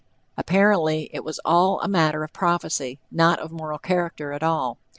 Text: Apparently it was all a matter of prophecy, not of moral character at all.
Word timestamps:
Apparently 0.35 1.11
it 1.13 1.23
was 1.23 1.39
all 1.45 1.79
a 1.81 1.87
matter 1.87 2.23
of 2.23 2.33
prophecy, 2.33 2.97
not 3.11 3.37
of 3.37 3.51
moral 3.51 3.77
character 3.77 4.33
at 4.33 4.41
all. 4.41 4.79